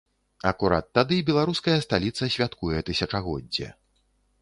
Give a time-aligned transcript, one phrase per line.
[0.51, 3.73] Акурат тады беларуская сталіца святкуе тысячагоддзе.